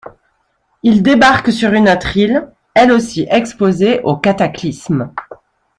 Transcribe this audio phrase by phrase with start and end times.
[0.81, 5.13] Ils débarquent sur une autre île, elle aussi exposée aux cataclysmes.